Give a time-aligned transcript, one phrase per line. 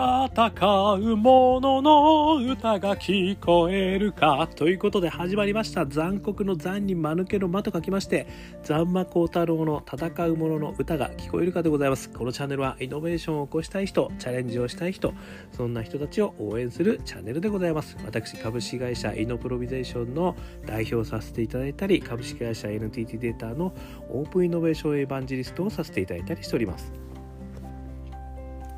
[0.00, 5.84] 戦う者のの歌が聞こえるかということで始まりました。
[5.84, 8.26] 残酷の残に間抜けの間と書きまして
[8.62, 12.08] 残魔高太郎の戦う者の歌が聞こえるかでございます。
[12.08, 15.12] このチャンネルはイノベーションを起こしたい人チャレンジをしたい人
[15.52, 17.98] そんな人たちを応援するチャンネルでございます。
[18.06, 23.74] 私株式会社イノプロビゼーションの代表させていただいたり株式会社 NTT データの
[24.08, 26.90] オープンイノベーションエヴァンジリストをさせていただいたりしております。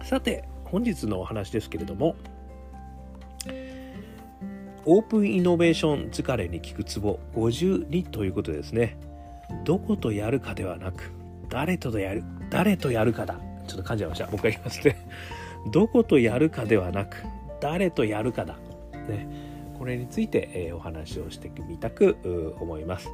[0.03, 2.17] さて本日のお話ですけれども
[4.87, 8.99] オープンイノベーション疲れに効くツボ52ということですね。
[9.65, 11.13] どことやるかではなく
[11.49, 13.39] 誰とやる誰とやるかだ。
[13.69, 14.27] ちょっと噛んじゃいました。
[14.27, 15.07] もう一回言いますね
[15.71, 17.23] どことやるかではなく
[17.61, 18.57] 誰とやるかだ。
[19.09, 19.29] ね。
[19.79, 23.09] これについて、えー、お話をしてみたく思います。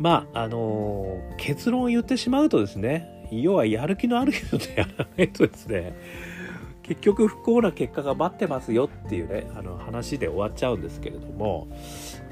[0.00, 5.94] まああのー、結論を言ってしまうとですね要はやる気のある人とやらないとですね
[6.84, 11.66] 結局不幸な結果が待ってますよっていうねあの話で終わっちゃうんですけれども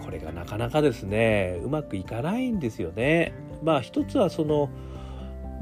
[0.04, 3.34] これがなかなかですねうまくいかないんですよね。
[3.62, 4.68] まあ一つはその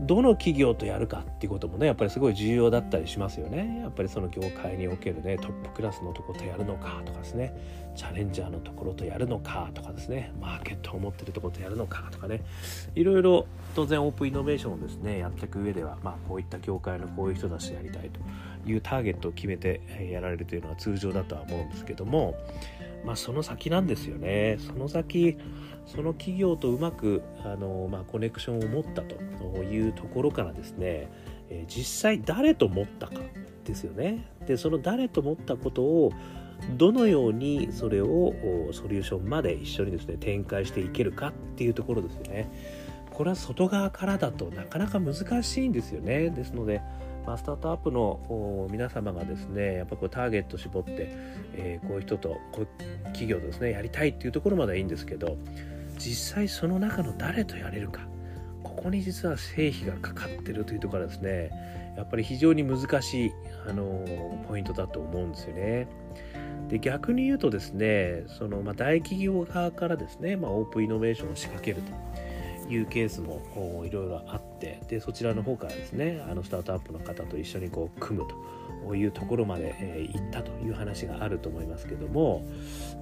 [0.00, 3.80] どの企業とやるかっていうこともねやっぱりすごい重要だったりしますよね。
[3.82, 7.54] やっぱりその業界におけるねトップクラスのとことやるのかとかですね。
[7.94, 10.32] チャレンジャーのところとやるのかとかですね。
[10.40, 12.42] マーケットを持ってるところとやるのかとかね。
[12.94, 18.20] いろいろ当然オープンイノベーションをですねやっていく上ではまあこういった業界のこういう人たちとやりたいと
[18.70, 22.36] いうターゲットを決めてやられるというのは通常だとは思うんですけども
[23.04, 25.36] まあその先なんですよねその先
[25.86, 29.16] その企業とうまくあの、まあ、コネクションを持ったと
[29.62, 31.08] いうところからですね、
[31.48, 33.14] え実際誰と持ったか
[33.64, 34.26] ですよね。
[34.46, 36.12] でその誰と持ったことを
[36.76, 38.34] どのようにそれを
[38.72, 42.50] ソリューションまで一緒にですね展開していけるかっていうところですよね。
[43.10, 46.30] これは外側からだとなかなか難しいんですよね。
[46.30, 46.80] ですので
[47.30, 50.92] まあ、スタートアップの皆様がですねやっぱこうターゲット絞って、
[51.54, 55.36] えー、こういう人とこういう企業とですねやりたいっていうところまではいいんですけど
[55.96, 58.00] 実際その中の誰とやれるか
[58.64, 63.32] ここに実は成否がかかってるというところはですねやっぱり非常に難しい
[63.68, 64.04] あの
[64.48, 65.86] ポイントだと思うんですよね。
[66.66, 71.92] で逆に言うとですねその、まあ、大企業側からですね、まあ、オープンイノベーションを仕掛けると
[72.70, 78.26] いうケースもいろいろあってでそちらの方からですねあのスタートアップの方と一緒にこう組む
[78.86, 82.44] というところまで、えー、行ったという話があると思いますけども、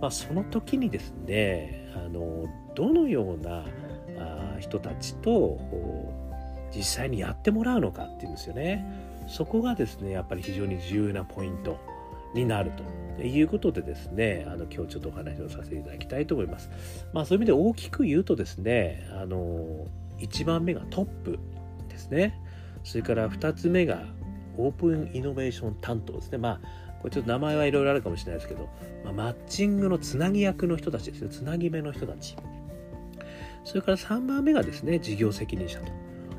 [0.01, 3.65] まあ、その時にですねあのどのような
[4.19, 5.59] あ人たちと
[6.75, 8.85] 実際にやってもらうのかっていうんですよね。
[9.27, 11.79] そこがですねやっぱり非常に重要なポイント
[12.39, 12.73] になる
[13.17, 16.71] ということでですねあの今日ちょっとお話をさせていただきたいと思います。
[17.13, 19.87] まあそういう意味で大きく言うとですねあの
[20.19, 21.39] 1番目がトップ
[21.89, 22.41] ですね。
[22.85, 24.05] それから2つ目が
[24.57, 26.39] オープンイノベーション担当ですね。
[26.39, 28.69] まあこれちょっと名前はいろいろあるかもしれないですけど、
[29.05, 31.29] まあ、マッチングのつなぎ役の人たちですね。
[31.29, 32.37] つなぎ目の人たち。
[33.65, 35.81] それから3番目がですね事業責任者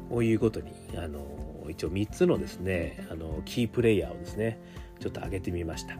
[0.09, 4.59] ということにあの一応3つのですねあのキープレイヤーをですね
[4.99, 5.97] ちょっと挙げてみました。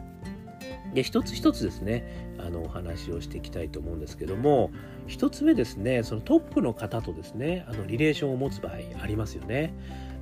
[0.94, 4.70] で一つ一つですねあのお話をしていきたいと思うんですけども
[5.06, 8.72] 一つ目ですねそのトップの方とですねあのリレーションを持つ場合
[9.02, 9.72] ありますよね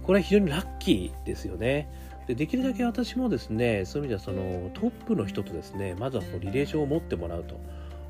[0.02, 1.90] これは非常にラッキーですよね
[2.26, 7.44] でできるだけ私もですねそういう意味ではそのトップの人とですねまずはそのリレーションを持ってもらう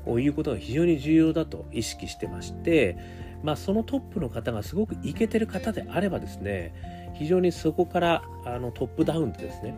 [0.05, 2.97] ということが非常に重要だと意識してまして、
[3.43, 9.77] まあ、そのトップの方がすごくイケてる方であればですね非常にそこからあのトップダウンでですね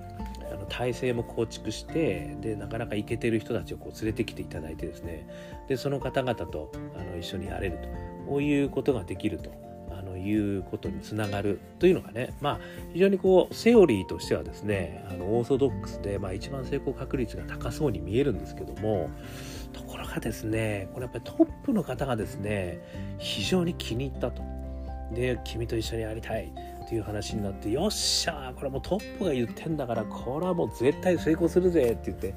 [0.71, 5.27] 体制も構築してでなかなかイケてる人たちをこう連れてきていただいてですね。
[5.67, 7.87] でその方々とあの一緒にやれると。
[8.29, 9.51] こういうことができると
[9.91, 10.11] あの。
[10.21, 12.59] いうことにつながるというのがね、まあ、
[12.93, 19.09] 非常にこうセオリーとしてはですねあのオーソドックスで、まあ、一番成功確率が高そうに見えるんですけども
[19.73, 22.79] ところがですねこれやっぱりトップの方がですね
[23.17, 24.43] 非常に気に入ったと。
[25.11, 26.53] で君と一緒にやりたい。
[26.91, 32.35] という話になってよっしゃこれもうトップが言ってんだからこれはもう絶対成功するぜって言って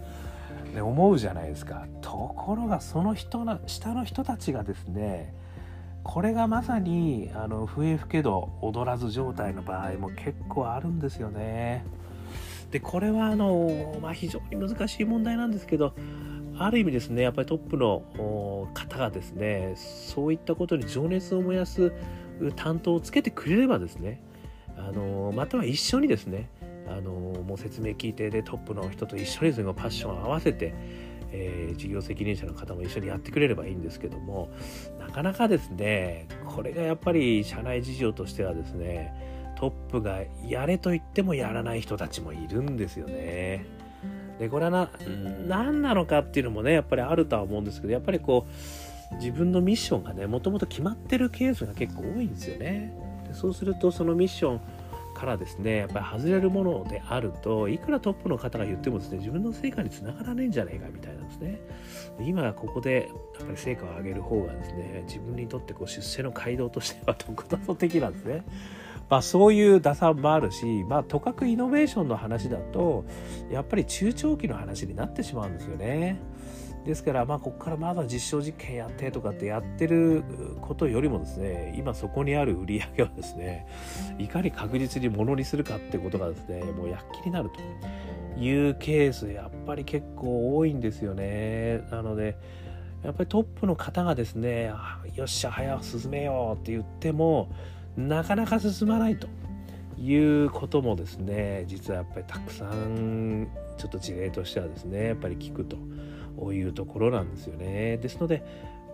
[0.73, 5.35] ね、思うじゃないですかところがその人の下の人たちがですね
[6.05, 11.85] これがまさにあの笛吹けど踊らず状態の場合も結構あるんですよね。
[12.71, 15.95] でこれはあの、まあ、非常に難しい問題なんですけど
[16.59, 18.03] ある意味ですねやっぱりトップの
[18.75, 21.93] 方がですねそういったことに情熱を燃やす
[22.57, 24.21] 担当をつけてくれればですね
[24.89, 26.49] あのまたは一緒にですね
[26.87, 30.75] あのもう説明聞いてでトップの人と一緒にそのパッションを合わせて
[31.37, 34.51] えー、事業責任者の方も一緒にやってくれればいいんですけども
[35.01, 39.13] なかなかですねこれがやっぱり社内事情としてはですね
[39.57, 43.65] トトップがやれと言ってもやらない人たちもいるんですよね。
[44.39, 44.91] でこれはな
[45.47, 48.47] 何なのかっていうのもねやっぱりあるとは思うんですけどやっぱりこ
[49.13, 52.93] う自分のミッションがねもともと決まってるケースが結構多いんですよね。
[53.35, 54.61] そうするとそのミッション
[55.15, 61.61] からですねやっぱり外れるものであるといくらトップの方が言ってもですね自分の成果につながらねえんじゃねえかみたいなんですね
[62.21, 63.09] 今ここで
[63.39, 68.45] やっぱり成果を上げる方がですね自分にとってこう出世の街道としては特等的なんですね
[69.11, 73.05] まあ、そういう打算もあるし、まあ、とかくイノベーションの話だと
[73.51, 76.19] やっぱり中長期の話になってしまうんですよね。
[76.85, 80.23] ですから、まあ、ここからまだ実証実験やってとかってやってる
[80.61, 83.67] ことよりもですね、今そこにある売り上げをですね、
[84.19, 91.79] いかに確実にものにするかってことがですね、もう躍起になるというケース、やっぱり結構多いんですよね。
[91.91, 92.37] なので、
[93.03, 94.73] やっぱりトップの方がですね、
[95.15, 97.51] よっしゃ、早く進めようって言っても、
[97.97, 99.29] なかなか進まないと
[99.99, 103.49] いうこともですね、実はやっぱりたくさん
[103.79, 105.77] ちょっと事例としてはですね、やっぱり聞くと。
[106.53, 107.99] いうところなんですよね。
[107.99, 108.43] ですので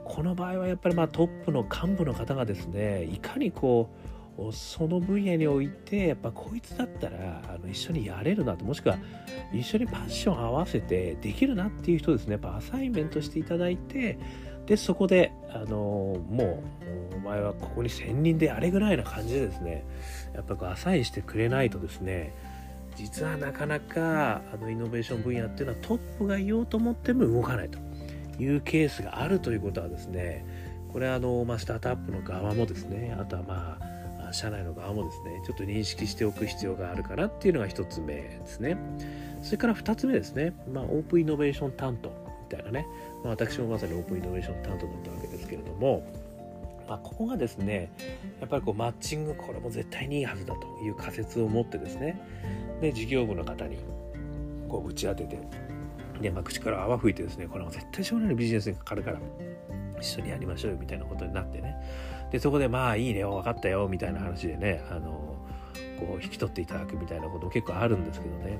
[0.04, 3.90] この場合はやっぱりまあトップの幹部の方がですねいかにこ
[4.38, 8.98] うその分野においてやっぱこいつだったらあの一緒にやれるなともしくは
[9.52, 14.18] 一緒にパッション合わせてできるなっていう人ですねやっぱアサインメントしていただいて
[14.66, 16.62] でそこであのも
[17.12, 19.84] うお前はここに専任であれぐらいな感じでですね
[20.32, 22.34] やっぱこうアサインしてくれないとですね
[22.96, 27.78] 実はなかなかあのイノベーション分野っていうのはトップがいようと思っても動かないと
[28.42, 30.44] いうケースがあるということはですね
[30.92, 33.78] これはあの、まあ、スタートアップの側もですねあとはま
[34.28, 38.76] あ社内の側もですねちょっと認識しておく必要があるかなっていうのが1つ目ですね。
[39.42, 42.86] それから2つ目ですね、まあ、オープンイノベーション担当みたいなね、
[43.24, 46.06] まあ、私もまさにオープンイノベーション担当だったわけですけれども
[46.90, 47.92] まあ、ここがですね
[48.40, 52.20] やっぱりこうマッチングこれも絶対にいいはずだという仮説を持ってですね
[52.80, 53.78] で事業部の方に
[54.68, 55.38] こう打ち当てて
[56.20, 59.20] で、まあ、口から泡吹いてですねこれは絶対将来のビジネスにかかるから
[60.00, 61.76] 一緒にやりましょうよみたいなことになってね。
[62.30, 65.36] でそこでまあいいね分かったよみたいな話でねあの
[65.98, 68.58] こう引き取っていただくみたいなことも結構あるんですけどね。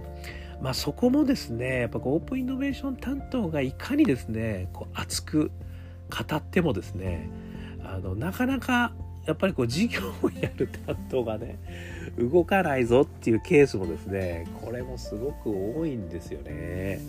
[0.61, 5.51] まあそこもですねやっぱこうオープンイノベーション担当がいかにですねこう熱く
[6.11, 7.31] 語ってもですね
[7.83, 8.93] あのなかなか
[9.27, 11.59] やっぱりこう事業をやる担当がね
[12.19, 17.01] 動かないぞっていうケースもですねこれもすごく多いんですよね。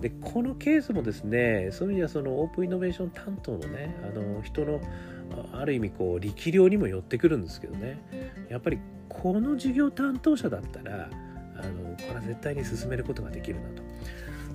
[0.00, 4.80] でこのケースもですねそういう意味ではそのオープンイノベーション担当のねあの人の
[5.52, 8.78] ある意味こう力量にも寄ってくるんですけどねやっぱり
[9.08, 11.10] この事業担当者だったら
[11.56, 13.82] あのこれは絶対に進めることができるなと。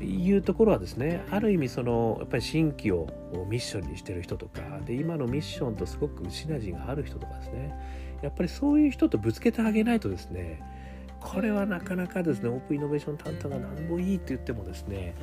[0.03, 3.07] いうところはですねある意味そのやっぱり新規を
[3.49, 7.75] ミッションにしてる人とかで今のミッションとすごくシナジーがある人とかですね
[8.21, 10.61] やっぱりそういう人とぶつけてあげないとですね
[11.19, 15.15] これはなかなかですねオープンイノベーション担当が何もいいって言ってもですね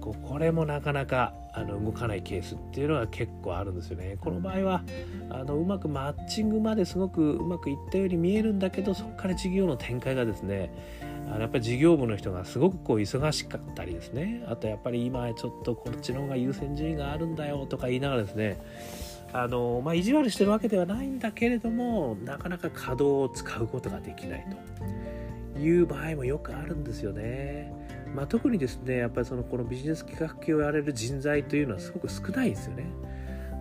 [0.00, 4.18] これもなかなかあの動かないケースっていうのが結構あるんですよね。
[4.20, 4.82] この場合は
[5.30, 10.70] あのうまくマッチングまですごくうまくいったように見えるんだけどそこから事業の展開がですね
[11.30, 18.60] あのやっぱり事業部の人がすごくこう忙しかったりですねあとやっぱり今ちょっとこっちの方が優先順位があるんだよとか言いながらですね
[19.32, 24.46] あの、まあ、意地悪してるわけではないんだけれどもなかなか稼働を使うことができない
[25.54, 27.72] という場合もよくあるんですよね。
[28.14, 32.84] まあ、特にですねやっぱりそのこのビジネス企画系をやれる人材というのはすごく少ないですよね。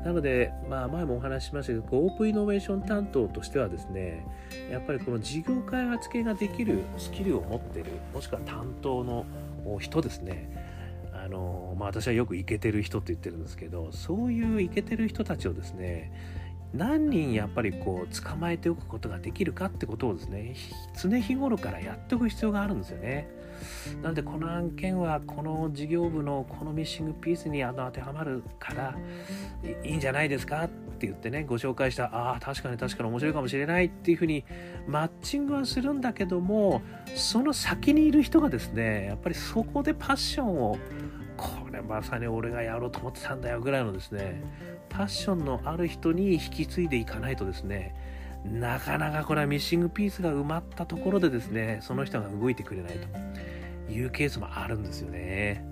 [0.04, 4.26] なので、まあ、前もお話ししましたけどオープンイノベーション担当としてはですね
[4.70, 9.26] やっぱりこの事業開発系ができるスキルを持ってるもしくは担当の
[9.80, 10.50] 人ですね。
[11.14, 16.12] あの、まあ、私はよくイケてる人って言ってるんですけどそういうイケてる人たちをですね
[16.74, 20.56] 何人やっぱりこう捕まえておくことができるかってことをですね
[21.00, 23.30] 常日頃からやっておく必要があるんですよね。
[24.02, 28.96] なんでこの案件はこの事業部のこのミッシングピースにあの当てはまるから
[29.84, 34.44] いいんじゃないですかって言ってねご紹介したああ確かに確かに面白いかもしれないっていうふうに
[34.88, 36.82] マッチングはするんだけども
[37.16, 40.78] その先にいる人がですねやっぱりそこでパッションを
[41.38, 44.42] これまさに俺がやろうと思ってたんだよぐらいのですね
[44.96, 47.96] パッションのある人に引き継いでいかないとですね
[48.46, 53.00] なかなかこれはミッシングピースが埋まったところでですねその人が動いてくれない
[53.88, 55.66] というケースもあるんですよね。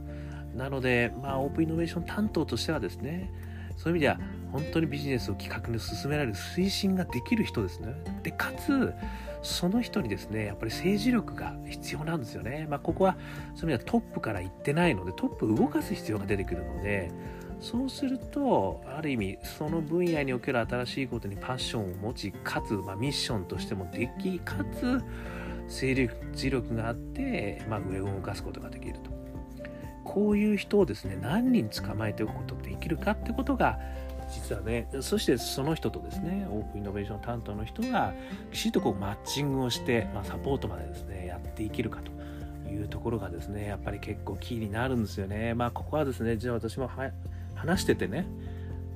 [0.56, 3.32] なのでまあオープンイノベーション担当としてはですね
[3.78, 4.20] そういう意味では
[4.52, 7.94] 本当にビジネスを企画に進められる推進ができる人ですね。
[8.24, 8.94] でかつ
[9.44, 12.68] その人にですねやっぱり政治力が必要なんですよね。
[12.70, 13.18] まあここは
[13.56, 17.12] そういう意味ではトップから言ってないのでトップ動かす必要が出てくるので
[17.62, 25.02] そうするとある意味その分野における新しいことにパッションを持ちかつ、まあ、ミッションとしてもできかつ
[25.68, 29.12] 勢力磁力があって、まあ、上を動かすことができると。
[30.04, 33.80] こういう人をですね何人捕まえておくことができるかってことが
[34.30, 38.14] 実はねそしてその人とですねオープンイノベーション担当の人が
[38.52, 42.12] きちっとこうマッチングをして、まあ、サポートまでですねやっていけるかと。
[42.72, 45.54] いうところがですねやっぱり結構キーになるんですよね。
[45.54, 46.90] まあここはですねじゃあ私も
[47.56, 48.26] 話しててね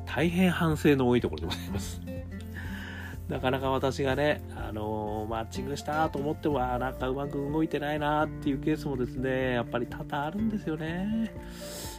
[0.05, 2.01] 大変反省の多いところでございます
[3.27, 11.31] なかなか私がね、あのー、マッチングしたと思っても、なんかうまく動いてないなっていうケースもですね、やっぱり多々あるんですよね。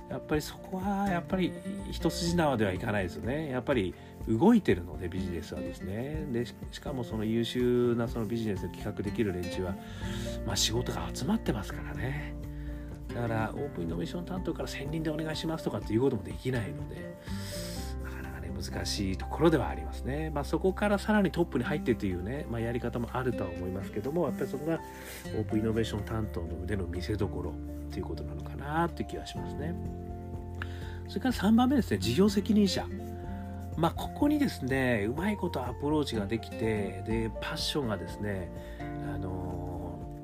[0.08, 1.52] やっぱりそこはやっぱり
[1.90, 3.50] 一筋縄ではいかないですよね。
[3.50, 3.92] やっぱり
[4.28, 6.26] 動いてるのでビジネスはですね。
[6.30, 9.74] でしかもその優秀なそのビジネスを企画できる連中は、
[10.46, 12.34] まあ、仕事が集まってますからね。
[13.16, 17.16] だからオープンイノベーション担当から専任でお願いしますとかっていうこともできないので。
[18.04, 20.30] なかなかね難しいところではありますね。
[20.30, 24.80] まあ、そこからさらにトップに入ってというね、まあ、やり方もあるとは思いますけどもやっぱりそこが
[25.34, 27.54] オープンイノベーション担当の腕の見せ所
[27.90, 29.74] ということなのかなって気はしますね。
[31.08, 32.86] それから3番目ですね、事業責任者。
[33.76, 38.50] まあ、ここにですね、うまいことアプローチができて、で、パッションがですね、
[39.14, 39.35] あの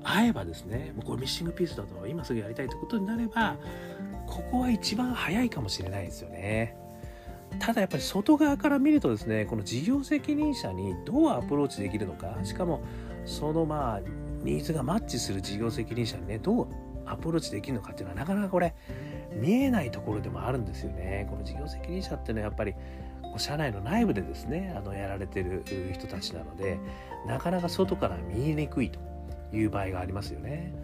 [0.04, 3.56] 合えばですね、もうこれミッシングピースだと今すぐやりたいということになれば、
[4.26, 6.76] ここは一番早いかもしれないですよね。
[7.58, 12.82] ただやっぱり外側から見るとですね、この事業責任者にどうアプローチできるのか、しかも
[13.24, 14.00] そのまあ、
[14.42, 16.68] ニーズがマッチする事業責任者にね、どう
[17.06, 18.74] アプローチできるのかっていうのはなかなかこれ
[19.34, 21.26] 見えないところでもあるんですよね。
[21.30, 22.74] この事業責任者っていうのはやっぱり
[23.36, 26.78] 社内の内部でですねあのやられてる人たちなので
[27.26, 29.00] なかなか外から見えにくいと
[29.52, 30.74] いう場合がありますよね。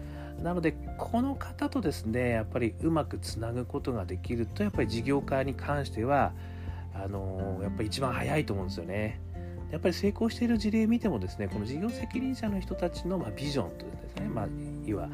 [0.42, 6.32] なのでこの方とですねやっぱりうまくつなぐことができるとやっぱり事業化に関しては
[6.94, 9.20] あのやっぱり一番早いと思うんですよね。
[9.70, 14.48] やっぱり成功している事例見てもですねこの事業責任者の人たちの、まあ、ビジョンというですね、まあ、
[14.86, 15.10] いわ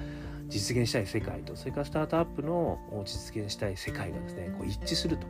[0.49, 5.27] 実現したい世界とそれからスタートアップの実現したい世界がですねこう一致すると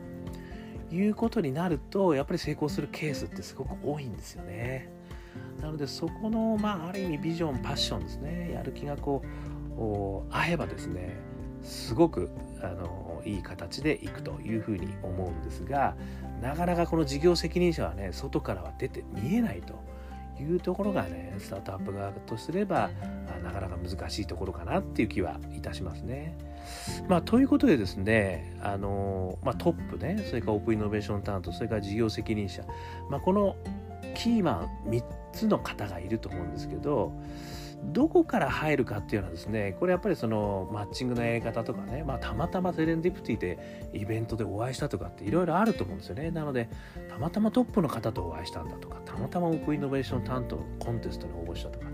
[0.95, 4.91] いうことになるとやっぱり成功するケースってすごく多いんですよね。
[5.61, 9.23] なのでそこのまあある意味ビジョンパッションですねやる気がこ
[9.77, 11.17] う合えばですね
[11.63, 12.31] すごく
[12.63, 15.97] あのいい形でいくというふうに思うんですが
[16.43, 19.83] なかなかこの事業責任者はね外からは出て見えないと
[20.43, 22.91] いうところがねスタートアップ側とすれば
[23.43, 26.37] なかなか難しいところかなっていう気はいたしますね。
[27.09, 32.65] まあ、ということでですね、あのまあ、トップねそれからオープンイノベーション担当それから事業責任者、
[33.11, 33.57] まあ、この
[34.15, 37.13] キーマン3つの方がいると思うんですけど
[37.93, 46.31] どこから入るかっていうのはですねこれやっぱりそのマッチングのやり方とかね、まあ、たまたまセレンディプティでイベントでお会いしたとかっていろいろあると思うんですよね。
[46.31, 46.69] なので
[47.09, 51.87] たまたまトップの方とお会いしたんだとかたまたまオープンイノベーション担当コンテストに応募したとか、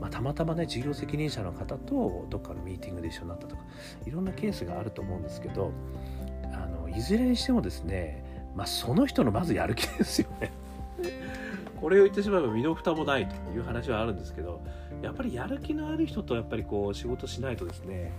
[0.00, 3.62] まあ、たまたまね事業責任者の方とどっかのミーティングで一緒になったとか
[4.04, 5.72] いろんなケースがあると思うんですけど
[6.52, 10.50] あのいずれにしてもですね、まあ、その人のまずやる気ですよね。
[11.80, 14.62] これを言ってしまえば身の蓋もないという話はあるんですけど
[15.02, 18.12] やっぱりやる気のある人とやっぱりこう仕事しないとですね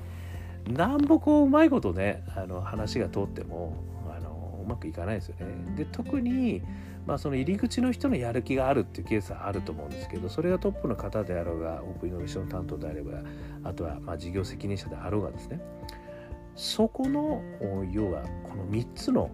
[0.67, 3.73] なんぼこううまいことねあの話が通っても
[4.15, 5.75] あのうまくいかないですよね。
[5.75, 6.61] で特に
[7.07, 13.19] まあ、その入り口の人のやる気があるっていうケースはあると思うんですけどそれがトップの方であろうがオープンイノベーション担当であれば
[13.63, 15.61] あとはまあ事業責任者であろうがですね
[16.57, 17.41] そこの
[17.93, 19.31] 要はこの3つの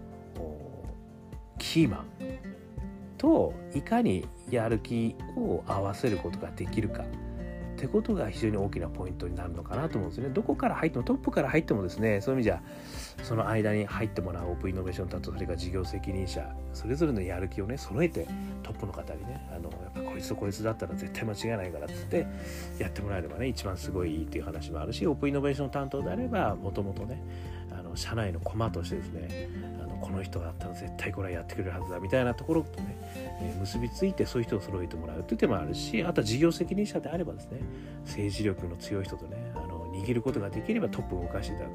[1.57, 2.05] キーマン
[3.23, 7.05] といかにやる気を合わせることができるかっ
[7.77, 10.27] てことが非常に大きなポイントになるのかなと思うんですね。
[10.27, 12.61] どこから入ってもトップから入ってもですねそういう意味じゃ
[13.23, 18.27] その間に入ってもらうオープンイノベーション担当それから事業責任者それぞれのやる気をね揃えて
[18.61, 22.27] トップの方にねあのやっぱこいつとこいつだったら絶対間違いないからっつって
[22.77, 27.23] やってもらえればね一番すごいいいっていう話もあるしオープンイノベーション担当であればもともとね
[27.71, 29.49] あの社内の駒としてですね
[30.03, 32.97] この人だったら絶対これはやってくれるはずだみたいなところとね、
[33.39, 37.61] え、結びついてそういう人を揃えてもらうっていう手もあるしあとは事業責任者であればですね
[38.05, 41.73] 政治力の強い人とねあの握ることができればトップを動かしていただく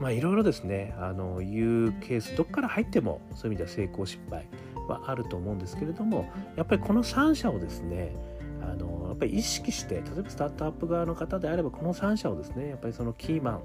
[0.00, 4.46] まあいろいろですねあのいうケースどっから入ってもそういう意味では成功失敗
[4.88, 8.14] はあると思うんですけれどもやっぱりこの3社をですね
[8.62, 13.62] あのやっぱり意識して例えばスタートアップ側の方であればこの3社をですねやっぱりそのキーマン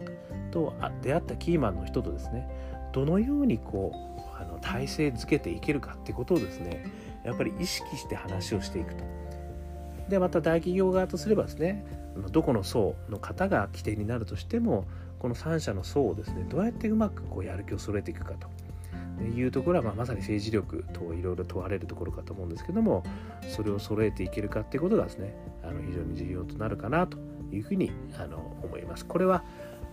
[0.51, 2.49] と出会ったキーマンの人とですね
[2.95, 6.85] どのようにこうあの体制づけていけるかってことをですね
[7.25, 9.03] やっぱり意識して話をしていくと。
[10.07, 11.85] でまた大企業側とすればですね
[12.31, 14.85] どこの層の方が起点になるとしても
[15.19, 18.47] この3社の層をですねどうやってうまくこうやる気を揃えていくかと。
[19.21, 23.01] いうところは、まあ、まさに政治力といろいろ問われるところかと思うんですけども
[23.47, 25.33] それを揃えていけるかっていうことがですね
[25.63, 27.17] あの非常に重要となるかなと
[27.51, 29.05] いうふうにあの思います。
[29.05, 29.43] これは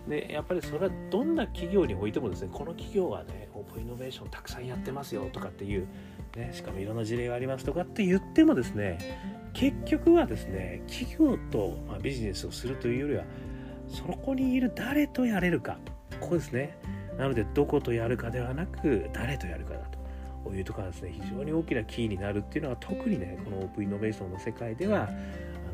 [0.07, 5.87] でやっぱりそれはどんな企業においてもですねこの企業はねオープンイノベーションたくさんやってますよとかっていう、
[6.35, 8.97] ね、しかもいろんな事例がありますとかって言ってもですね
[9.53, 13.23] 結局はですね企業と、ま、ビジネスをするというよりは
[13.87, 15.77] そこにいる誰とやれるか
[16.19, 16.77] ここですね
[17.17, 19.79] なのでどことやるかではなく誰とやるかだ
[20.43, 25.07] というところがですね非常に大きなキーになるっていうのは特にねこのオープンイノベーションの世界ではあ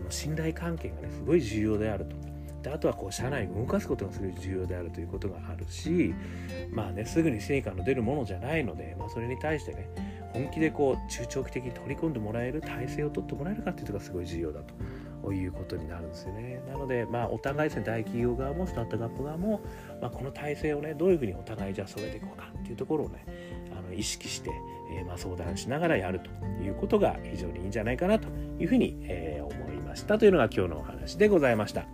[0.03, 2.38] の信頼関係がねすごい重要であると。
[2.61, 6.13] であとはこう社内を動かすことがすごい重要であるということがあるし
[6.71, 9.89] まあねすぐに成果の出るものじゃないので、まあ、それに対してね
[10.33, 14.61] 本気でこう中長期的に取り込んでもらえる体制を取ってもらえるかっていうのがすごい重要だ
[15.23, 16.61] ということになるんですよね。
[16.67, 19.61] なので、まあ、お互いですね大企業側もスタートアップ側も、
[20.01, 23.25] まあ、この体制をねどういうふうにお互いじゃあ添えていこうかっていうところをね
[23.77, 24.51] あの意識して、
[24.97, 26.29] えー、まあ相談しながらやると
[26.63, 28.27] いうことが非常にいいんじゃないかなと
[28.59, 31.85] いうふうに、えー、思いましたというのが今日のお話でございました。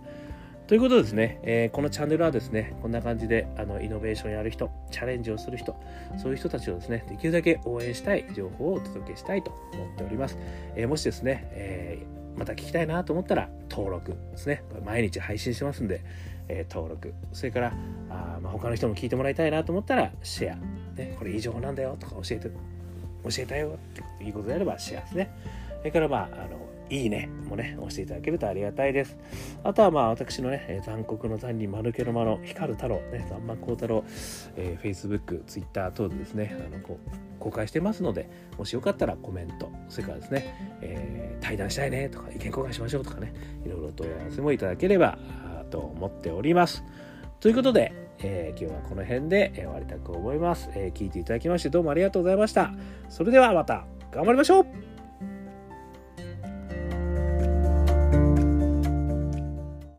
[0.66, 5.76] ということですね、えー、このチャンネルはですね、こんな感じであのイノベーションやる人、チャレンジをする人、
[6.20, 10.36] そういう人たちをですね、できるだけ応援したい情報をお届けしたいと思っております。
[10.74, 14.64] えー、もしですね、えー、また聞きたいなと思ったら登録ですね。
[14.84, 16.00] 毎日配信してますんで、
[16.48, 17.14] え登録。
[17.32, 17.72] それから、
[18.10, 20.56] あまあ、他の人も聞いてもらいたいなと思ったらシェア。
[20.96, 25.30] ね、これいい情報なんだよとか教えて、教えたよっていうことであればシェアですね。
[25.78, 29.16] それからまあ、あの、いいねもね、押していただけるとありがたいです。
[29.64, 34.04] あとはまあ私のね、残酷の残に丸けの間の光る太郎、ね、残馬幸太郎、
[34.56, 38.28] えー、Facebook、Twitter 等でですね、あのこう公開してますので、
[38.58, 43.32] もしよかったらコメント、それからですね、えー、対談したいねとか、意見交換しましょうとかね、
[43.64, 45.18] いろいろ問い合わせもいただければ
[45.70, 46.84] と思っております。
[47.40, 52.72] ということで、えー、今日はこの辺で終わりたく思います、えー、聞いていただきましてどうもありがとうございました。
[53.08, 54.95] それではまた頑張りましょう